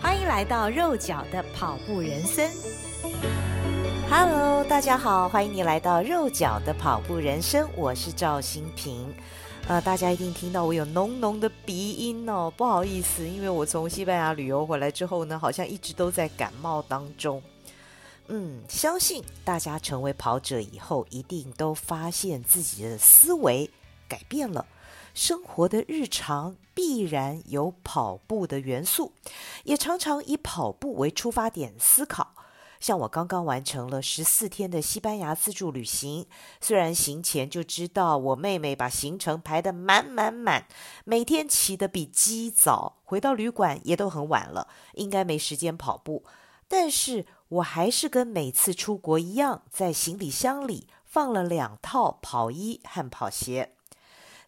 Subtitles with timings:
[0.00, 2.50] 欢迎来到肉脚的跑步人生。
[4.08, 9.12] Hello，大家好，欢迎你来到肉脚的跑步人生，我是赵新平。
[9.66, 17.42] 呃，大家一定听到我有浓浓的鼻音哦，不好意思，因为我从西班牙旅游回来之后呢，好像一直都在感冒当中。
[18.28, 23.68] 嗯，相信大家成为跑者以后，一定都发现自己的思维
[24.06, 24.64] 改变了，
[25.18, 29.14] 生活的日常必然有跑步的元素，
[29.64, 32.36] 也常常以跑步为出发点思考。
[32.78, 36.28] 像我刚刚完成了十四天的西班牙自助旅行，
[36.60, 40.68] 虽然行前就知道我妹妹把行程排得满满满，
[41.04, 46.22] 每天起得比鸡早，回到旅馆也都很晚了，应该没时间跑步。
[46.68, 53.74] 但是我还是跟每次出国一样，在行李箱里放了两套跑衣和跑鞋。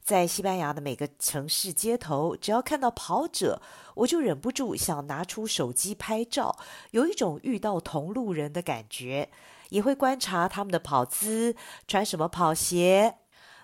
[0.02, 3.60] 在西班牙的每个城市街头，只要看到跑者，
[3.94, 6.56] 我就忍不住想拿出手机拍照，
[6.90, 9.30] 有一种遇到同路人的感觉。
[9.70, 11.54] 也会观察他们的跑姿，
[11.86, 13.18] 穿什么跑鞋。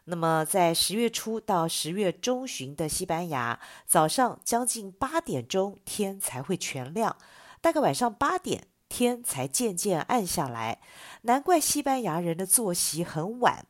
[0.04, 7.16] 那么，在十月初到十月中旬的西班牙，早上将近八点钟天才会全亮。
[7.60, 10.78] 大概晚上八点，天才渐渐暗下来。
[11.22, 13.66] 难怪西班牙人的作息很晚。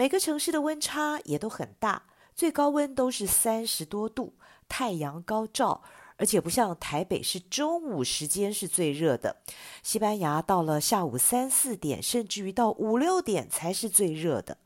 [0.00, 4.32] 每个城市的温差也都很大，最高温都是三十多度，
[4.66, 5.82] 太阳高照。
[6.16, 9.36] 而且不像台北是中午时间是最热的，
[9.82, 14.56] 西班牙到了下午三四点，甚至于到五六点才是最热的。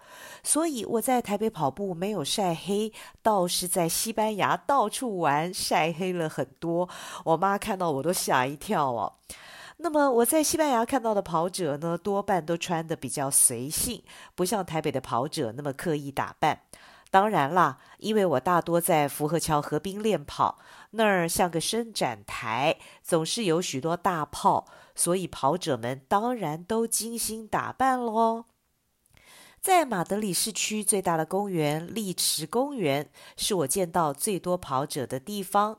[0.44, 6.89] 所以我在台北跑步没有晒黑，倒是在西班牙到处玩晒黑了很多。
[7.25, 9.15] 我妈看到我都吓一跳哦。
[9.79, 14.03] 那么我在西班牙看到的跑者呢，多半都穿得比较随性，
[14.35, 16.61] 不像台北的跑者那么刻意打扮。
[17.11, 20.59] 当然啦，因为我大多在福和桥河滨练跑，
[20.91, 28.47] 那儿像个伸展台，总是有许多大炮，所以跑者们当然都精心打扮喽。
[29.61, 35.79] 在马德里市区最大的公园丽池公园，是我见到最多跑者的地方。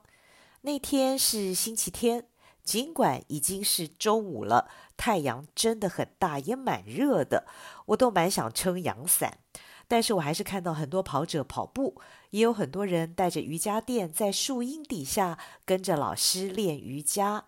[0.62, 2.26] 那天是星期天，
[2.66, 4.68] 尽管已经是中午了，
[4.98, 7.46] 太阳真的很大，也蛮热的，
[7.86, 9.38] 我都蛮想撑阳伞。
[9.88, 17.46] 但是我还是看到很多跑者跑步，也有很多人带着瑜伽垫在树荫底下跟着老师练瑜伽，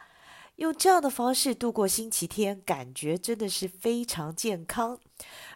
[0.58, 5.00] 用这样的方式度过星期天，感觉真的是非常健康。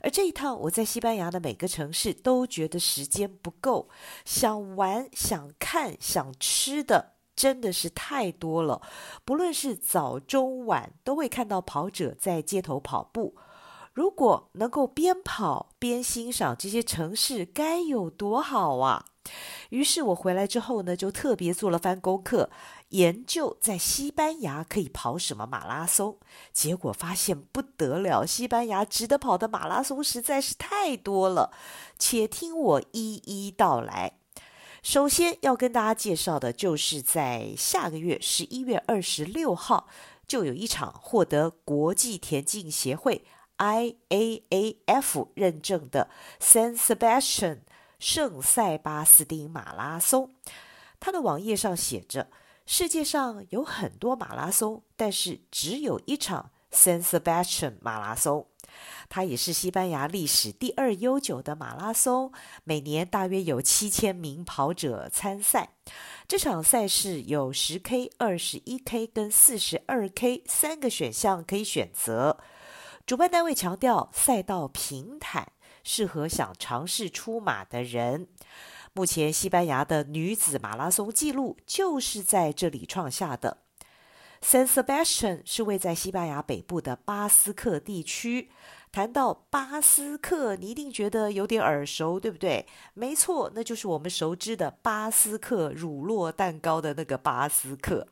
[0.01, 3.87] 而这一趟我在西班牙的每个城市都觉得时间不够，
[4.25, 8.79] 想玩、想看、想吃的真的是太多了。
[9.25, 13.35] 不论是早、中、晚，都会看到跑者在街头跑步。
[13.93, 19.05] 如果能够边跑边欣赏这些城市，该有多好啊！
[19.71, 22.51] 于是我回来之后呢，就特别做了番功课，
[22.89, 26.19] 研究在西班牙可以跑什么马拉松。
[26.53, 31.51] 结果发现不得了，西班牙值得跑的马拉松实在是太多了。
[31.97, 34.20] 且听我一一道来。
[34.81, 39.87] 首先要跟大家介绍的就是在下个月十一月二十六号，
[40.27, 43.23] 就有一场获得国际田径协会。
[43.59, 46.09] IAAF 认证的
[46.39, 47.59] San Sebastian
[47.99, 50.33] 圣塞巴斯丁马拉松，
[50.99, 52.31] 它的网页上写着：
[52.65, 58.47] 世界上有很多马拉松，但是只有一场 San Sebastian 马拉松。
[59.09, 62.31] 它也是西班牙历史第二悠久的马拉松，
[62.63, 65.73] 每年大约有七千名跑者参赛。
[66.27, 72.37] 这场赛事有十 K、二十一 K 跟四十二 K 三个选项可以选择。
[73.05, 75.51] 主办单位强调赛道平坦，
[75.83, 78.27] 适合想尝试出马的人。
[78.93, 83.57] 目前西班牙的女子马拉松纪录就是在这里创下的。
[84.43, 88.49] San Sebastian 是位在西班牙北部的巴斯克地区。
[88.91, 92.67] 谈到巴斯克，你一定觉得有点耳熟，对不对？
[92.93, 98.05] 没错，那就是我们熟知的巴斯克乳酪蛋糕的那个巴斯克。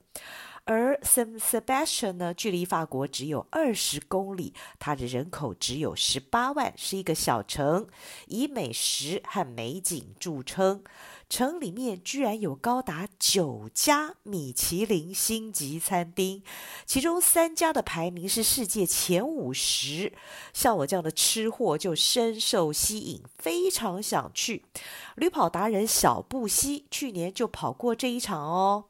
[0.72, 7.88] 而 Saint Sebastian 呢，距离法国只有二十公里，它的人口只有十八万，是一个小城，
[8.28, 10.84] 以美食和美景著称。
[11.28, 16.44] 城里面居然有高达九家米其林星级餐厅，
[16.86, 20.14] 其中三家的排名是世界前五十。
[20.54, 24.66] 像我这样的吃货就深受吸引，非常想去。
[25.16, 28.89] 旅跑达人小布希去年就跑过这一场哦。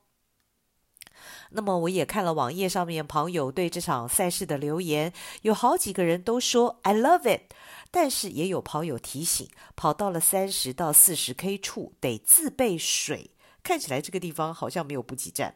[1.51, 5.11] 那么我也看了网页上面朋友对这场赛事的留言，
[5.41, 7.51] 有好几个人都说 I love it，
[7.89, 13.31] 但是也有跑友提醒，跑到了三十到四十 K 处得自备水，
[13.63, 15.55] 看起来这个地方好像没有补给站，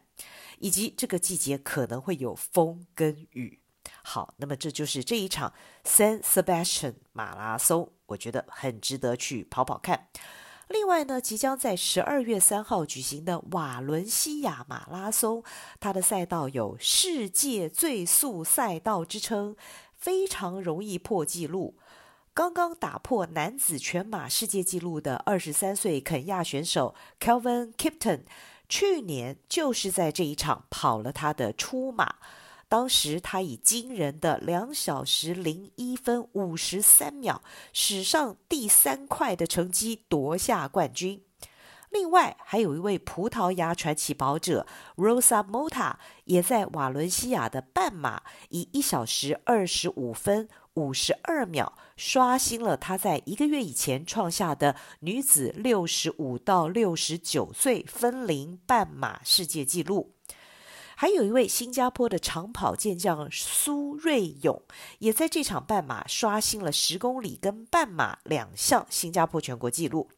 [0.58, 3.60] 以及这个季节可能会有风跟雨。
[4.02, 5.52] 好，那么这就是这一场
[5.84, 10.08] San Sebastian 马拉松，我觉得很值得去跑跑看。
[10.74, 15.44] 另外呢，即将在十二月三号举行的瓦伦西亚马拉松，
[15.78, 19.54] 它的赛道有“世界最速赛道”之称，
[19.96, 21.76] 非常容易破纪录。
[22.34, 28.22] 刚刚打破男子全马世界纪录的二十三岁肯亚选手 Kelvin Kipton，
[28.68, 32.16] 去年就是在这一场跑了他的出马。
[32.68, 41.22] 当时他以惊人的两小时零一分五十三秒，史上第三快的成绩夺下冠军。
[41.90, 44.66] 另外，还有一位葡萄牙传奇跑者
[44.96, 45.94] Rosa Mota，
[46.24, 60.16] 也在瓦伦西亚的半马以一小时二十五分五十二秒，刷新了他在一个月以前创下的女子六十五到六十九岁分龄半马世界纪录。
[61.04, 64.62] 还有一位新加坡的长跑健将苏瑞勇，
[65.00, 70.08] 也在这场半马刷新了十公里跟半马两项新加坡全国纪录。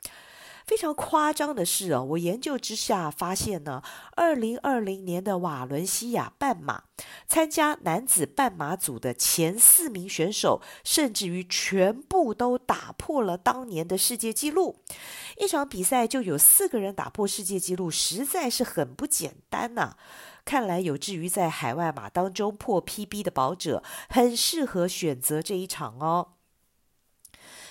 [0.64, 3.82] 非常夸张的是哦，我研究之下发现呢，
[4.14, 6.84] 二零二零年的瓦伦西亚半马
[7.26, 14.76] 参加男子半马组的前四名选手，甚至于全部都打破了当年的世界纪录。
[15.36, 19.96] 一场比赛就有四个人打破世界纪录，实在是很不简单呐、
[20.46, 26.28] 看来有志于在海外马当中破 PB 的跑者，很适合选择这一场哦。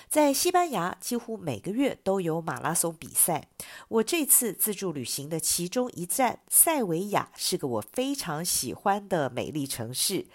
[0.09, 3.47] 在西班牙，几乎每个月都有马拉松比赛。
[3.87, 10.27] 我这次自助旅行的其中一站塞维亚，是个我非常喜欢的美丽城市。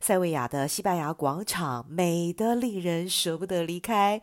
[0.00, 4.20] 塞维亚的西班牙广场美得令人舍不得离开。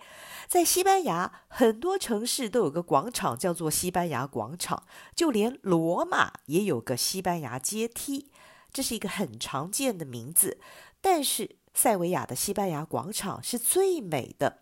[0.48, 4.84] 在西班牙，很多城市都有个广场叫做西班牙广场，
[5.16, 8.32] 就连罗马也有个西班牙阶梯，
[8.72, 10.60] 这是一个很常见的名字。
[11.02, 14.60] 但是塞维亚的西班牙广场是最美的。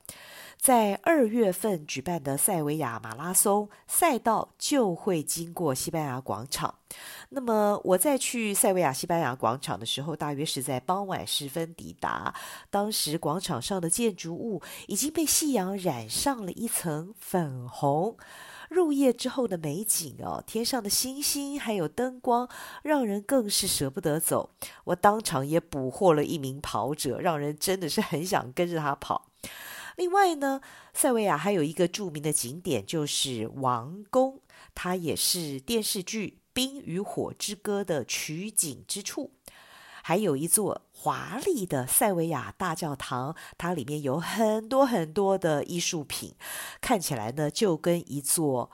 [0.64, 6.76] 在二月份举办的塞维亚马拉松赛道就会经过西班牙广场。
[7.32, 12.34] 那么我在去塞维亚西班牙广场的时候，大约是在傍晚时分抵达。
[12.70, 18.16] 当时广场上的建筑物已经被夕阳染上了一层粉红。
[18.70, 22.48] 入夜之后的美景哦，天上的星星还有灯光，
[22.84, 24.52] 让人更是舍不得走。
[24.86, 29.30] 我当场也捕获了一名跑者，让人真的是很想跟着他跑。
[29.96, 30.62] 另外呢，
[30.94, 34.42] 塞维亚还有一个著名的景点，就是王宫，
[34.74, 39.32] 它也是电视剧《冰与火之歌》的取景之处。
[40.06, 46.36] 还有一座华丽的塞维亚大教堂，它里面有很多很多的艺术品，
[46.82, 48.70] 看起来呢就跟一座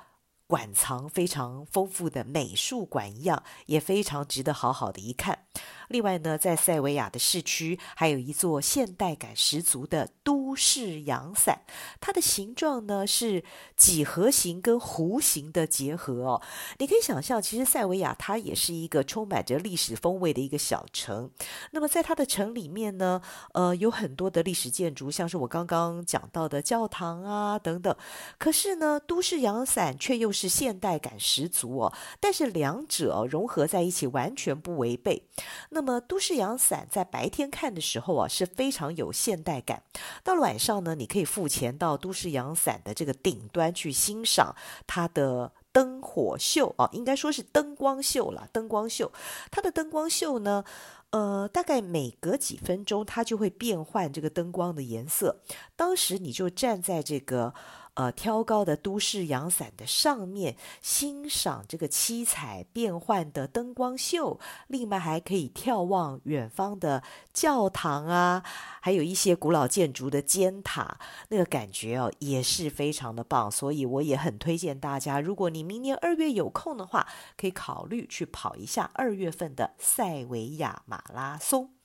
[0.47, 5.45] 馆藏非常丰富的美术馆一样，也非常值得好好的一看。
[5.89, 11.61] 另外呢，在塞维亚的市区还有一座现代感十足的都市阳伞，
[11.99, 13.43] 它的形状呢是
[13.75, 16.41] 几何形跟弧形的结合哦。
[16.77, 21.29] 你可以想象，其实塞维亚它也是一个充满着历史风味的一个小城。
[21.71, 23.21] 那么在它的城里面呢，
[23.53, 27.95] 呃，有很多的历史建筑，像是我刚刚讲到的教堂啊等等。
[28.37, 31.93] 可是呢，都市阳伞却又是现代感十足哦。
[32.19, 35.27] 但是两者融合在一起，完全不违背。
[35.71, 39.81] 那那么，都市阳伞在白天看的时候啊，是非常有现代感。
[40.25, 44.53] 到了晚上呢，你可以付钱到都市阳伞的这个顶端去欣赏
[44.85, 48.49] 它的灯火秀啊，应该说是灯光秀了。
[48.51, 49.13] 灯光秀，
[49.49, 50.65] 它的灯光秀呢，
[51.11, 55.39] 呃，大概每隔几分钟，它就会变换这个灯光的颜色。
[55.77, 57.53] 当时你就站在这个。
[57.99, 64.39] 呃挑高的都市阳伞的上面，欣赏这个七彩变幻的灯光秀。
[64.67, 67.03] 另外还可以眺望远方的
[67.33, 68.41] 教堂啊，
[68.79, 73.51] 还有一些古老建筑的尖塔，那个感觉哦也是非常的棒。
[73.51, 81.78] 所以我也很推荐大家，如果你明年二月有空的话，可以考虑去跑一下二月份的塞维亚马拉松。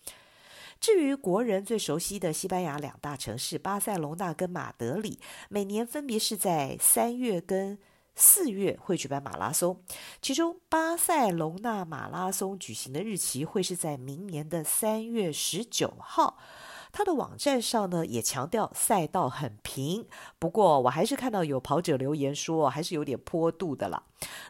[0.85, 7.79] 至于国人最熟悉的西班牙两大城市巴塞隆纳跟马德里，每年分别是在三月跟
[8.15, 9.83] 四月会举办马拉松，
[10.21, 16.37] 其中巴塞隆纳马拉松举行的日期会是在明年的三月十九号。
[16.97, 20.07] 他的网站上呢也强调赛道很平，
[20.39, 24.01] 不过我还是看到有跑者留言说还是有点坡度的啦。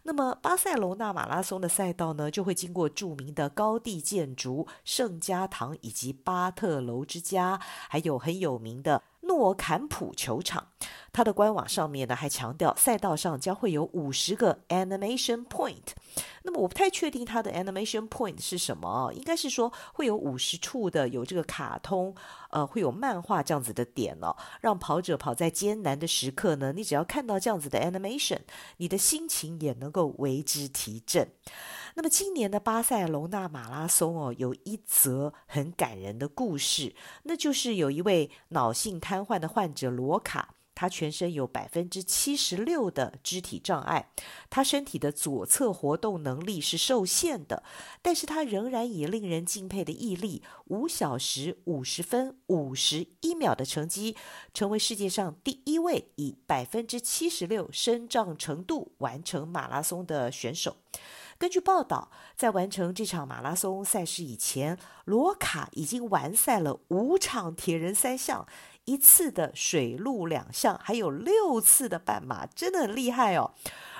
[0.02, 7.58] 那么巴塞罗那马拉松的赛道呢就会经过著名的高地建筑圣家堂以及巴特楼之家，
[7.88, 9.02] 还有很有名的。
[9.26, 10.68] 诺坎普球场，
[11.12, 15.92] 它的官网上面呢还强调，赛道上将会有五十个 animation point。
[16.42, 22.14] 那么我不太确定它的 animation point 是什么，应该是说会有五十处的有这个卡通，
[22.50, 28.40] 呃，会有漫画这样子的点哦，让跑者跑在艰难的时刻呢，你只要看到这样子的 animation，
[28.76, 31.30] 你的心情也能够为之提振。
[31.96, 44.10] 那么今年的巴塞隆纳马拉松哦，有一则很感人的故事，那就是有一位脑性瘫痪的患者罗卡，他全身有百分之七十六的肢体障碍，
[44.50, 47.62] 他身体的左侧活动能力是受限的，
[48.02, 54.16] 但是他仍然以令人敬佩的毅力，五小时五十分五十一秒的成绩，
[54.52, 60.76] 成为世界上第一位以百分之七十六身障程度完成马拉松的选手。
[61.44, 68.46] 根据报道，在完成这场马拉松赛事以前，罗卡已经完赛了五场铁人三项，
[68.86, 73.52] 一次的水陆两项，还有六次的半马，真的很厉害哦。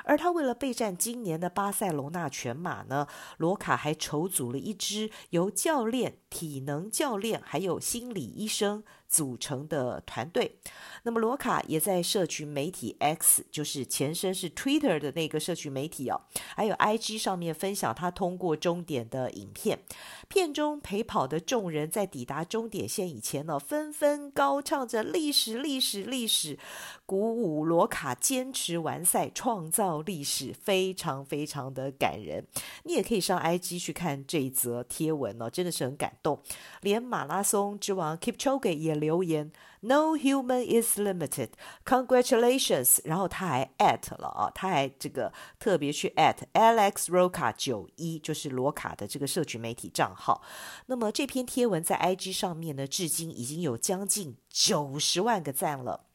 [0.05, 8.83] 而他为了备战今年的巴塞隆纳全马呢，罗卡还筹组了一支由教练、体能教练还有心理医生
[9.15, 10.57] 组成的团队。
[11.05, 16.21] 那么罗卡也在社群媒体 X，就是前身是 Twitter 的那个社群媒体哦，
[16.57, 19.79] 还有 IG 上面分享他通过终点的影片。
[20.27, 26.59] 片中陪跑的众人在抵达终点线以前呢，纷纷高唱着历史、历史、历史，
[27.07, 32.45] 鼓舞罗卡坚持完赛，创造历史，非常非常的感人。
[32.85, 36.41] 你也可以上 IG 去看这一则贴文哦，真的是很感动。
[36.81, 39.53] 连马拉松之王 Kipchoge 也留言。
[39.81, 41.51] No human is limited.
[41.85, 43.01] Congratulations！
[43.05, 50.43] 然后他还 at 了啊，他还这个特别去 at Alex Roca 九一，就是罗卡的这个社群媒体账号。
[50.87, 56.07] 那么这篇贴文在 IG 上面呢，至今已经有将近九十万个赞了。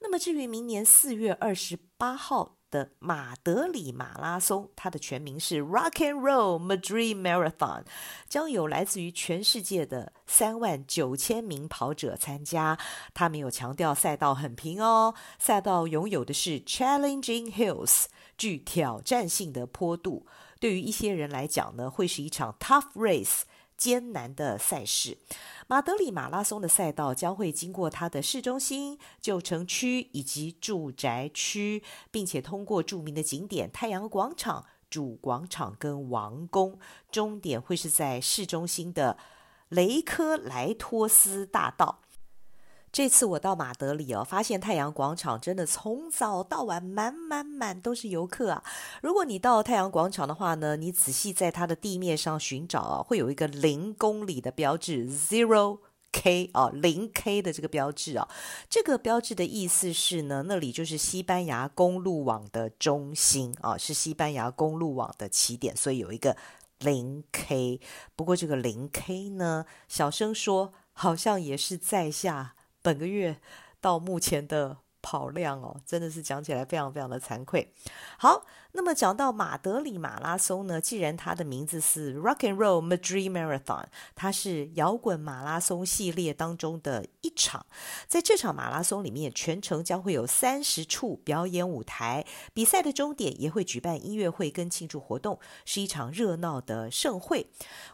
[0.00, 7.84] 那么至于明年四月二十八号，的马德里马拉松，它的全名是 Rock and Roll Madrid Marathon，
[8.28, 12.78] 将有来自于全世界的三万九千名跑者参加。
[13.12, 18.06] 他们有强调赛道很平哦，赛道拥有的是 challenging hills，
[18.38, 20.26] 具挑战性的坡度。
[20.58, 23.42] 对于一些人来讲呢，会是一场 tough race，
[23.82, 25.18] 艰难的赛事。
[25.66, 36.78] 马德里马拉松的赛道将会经过它的市中心、旧城区以及住宅区，并且通过著名的景点太阳广场、主广场跟王宫，
[37.10, 39.18] 终点会是在市中心的
[39.70, 42.01] 雷科莱托斯大道。
[42.92, 48.62] 这次我到马德里哦，发现太阳广场真的从早到晚满满满都是游客啊！
[49.00, 55.78] 如果你到太阳广场的话呢，你仔细在它的地面上寻找啊，会有一个零公里的标志 （Zero
[56.12, 58.28] K） 啊，零 K 的这个标志啊。
[58.68, 66.36] 这个标志的意思是呢，那里就是西班牙公路网的中心啊，是西班牙公路网的起点，所以有一个
[66.80, 67.80] 零 K。
[68.14, 72.54] 不过这个零 K 呢，小声说好像也是在下。
[72.82, 73.40] 本个月
[73.80, 77.72] 到目前的跑量哦，真的是讲起来非常非常的惭愧。
[78.18, 78.44] 好。
[78.74, 87.66] 那么讲到马德里马拉松呢，既然它的名字是 Rock and Roll Madrid Marathon，它是摇滚马拉松系列当中的一场。
[88.08, 92.24] 在这场马拉松里面，全程将会有三十处表演舞台，
[92.54, 97.48] 比赛的终点也会举办音乐会跟庆祝活动，是一场热闹的盛会。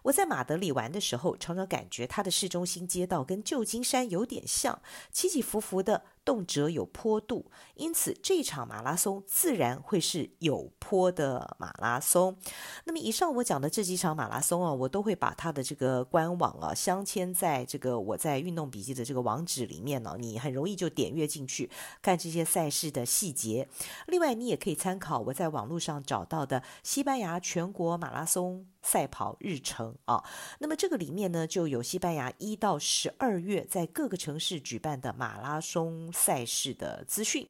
[0.04, 4.80] 我在马德里玩的时候，常常感觉它的市中心街道跟旧金山有点像，
[5.10, 6.04] 起起伏伏的。
[6.24, 12.36] 动辄有坡度，因此这场马拉松自然会是有坡的马拉松。
[12.84, 21.70] 那么以上我讲的这几场马拉松啊，我都会把它的这个官网啊镶嵌在这个我在运动笔记的这个网址里面呢，你很容易就点阅进去
[22.02, 23.68] 看这些赛事的细节。
[24.06, 30.22] 另外，你也可以参考我在网络上找到的西班牙全国马拉松赛跑日程啊。
[30.58, 37.48] 那么这个里面呢，就有西班牙一到十二月在各个城市举办的马拉松赛事的资讯。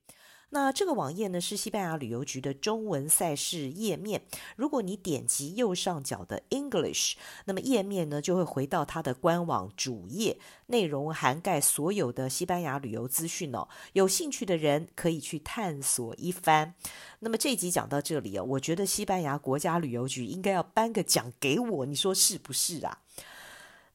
[0.51, 4.23] 那这个网页呢，是西班牙旅游局的中文赛事页面。
[4.57, 10.39] 如果你点击右上角的 English，那么页面呢就会回到它的官网主页，
[10.69, 13.69] 内容涵盖所有的西班牙旅游资讯哦。
[13.93, 16.75] 有兴趣的人可以去探索一番。
[17.19, 23.03] 那么这集讲到这里哦，我觉得西班牙国家旅游局应该要颁个奖给我，你说是不是啊？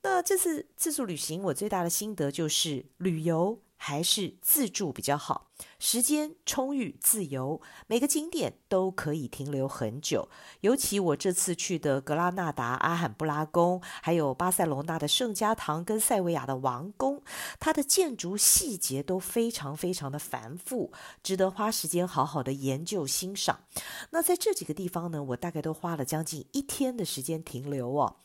[0.03, 3.60] 那这次自助旅行，我最大的心得就是旅游。
[3.85, 10.29] 还是自助比较好，时间充裕、自由，每个景点都可以停留很久。
[10.61, 17.21] 尤其我这次去的格拉纳达阿罕布拉宫，还有巴塞罗那的圣家堂跟塞维亚的王宫，
[17.59, 23.65] 它的建筑细节都非常非常的繁复，值得花时间好好的研究欣赏。
[24.11, 28.15] 那在这几个地方呢，我大概都花了将近一天的时间停留哦。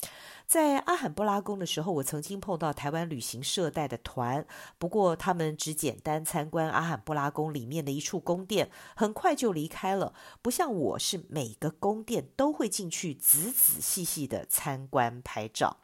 [0.48, 4.46] 在阿罕布拉宫的时候，我曾经碰到台湾旅行社带的团，
[4.78, 10.14] 不过他们只简单参观阿罕布拉宫里面的一处宫殿，很快就离开了。
[10.40, 15.76] 不像我是每个宫殿都会进去仔仔细细的参观拍照。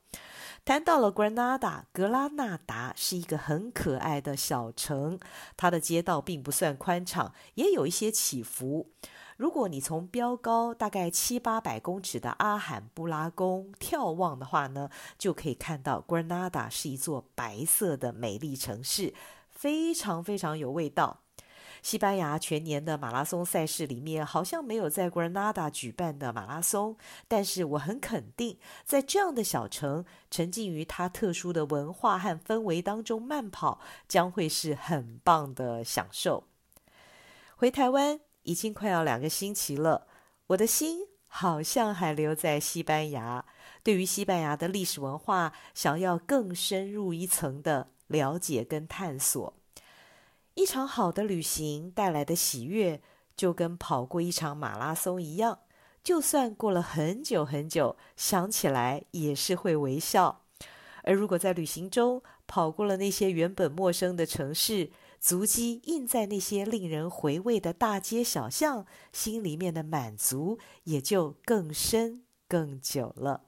[0.64, 5.20] 谈到了 Granada，格拉纳达是一个很可爱的小城，
[5.58, 8.90] 它的街道并不算宽敞，也有一些起伏。
[9.36, 19.12] 如果你从标高大概七八百公尺的阿罕布拉宫眺望的话呢，就可以看到 Granada 是一座白色的美丽城市，
[19.50, 21.23] 非常非常有味道。
[21.84, 26.96] 西班牙全年的马拉松赛事里面，好像没有在 Granada 举办的马拉松，
[27.28, 36.44] 但是我很肯定，在这样的小城，沉浸于它特殊的文化和氛围当中慢跑，将会是很棒的享受。
[37.54, 38.18] 回台湾。
[38.46, 40.06] 已经快要两个星期了，
[40.48, 43.42] 我的心好像还留在西班牙。
[43.82, 49.54] 对于西班牙的历史文化，想要更深入一层的了解跟探索。
[50.54, 53.00] 一场好的旅行带来的喜悦，
[53.36, 55.58] 就跟跑过一场马拉松一样，
[56.02, 60.42] 就算过了很久很久，想起来也是会微笑。
[61.02, 73.42] 而如果在旅行中跑过了那些原本陌生的城市，足迹印在那些令人回味的大街小巷，心里面的满足也就更深更久了。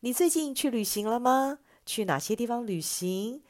[0.00, 1.58] 你最近去旅行了吗？
[1.84, 3.42] 去哪些地方旅行？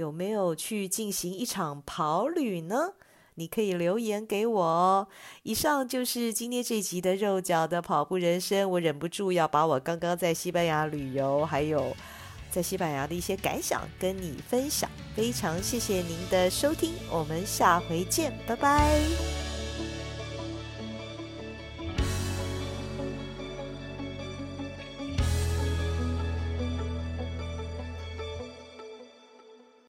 [0.00, 2.94] 有没有去进行一场跑旅呢？
[3.34, 5.06] 你可以留言给我哦。
[5.42, 8.70] 以上就是今天这集的肉脚的跑步人生。
[8.70, 11.94] 我忍不住要把我刚刚在西班牙旅游，还有。
[12.50, 19.49] 在西班牙的一些感想跟你分享，非常谢谢您的收听，我们下回见，拜拜。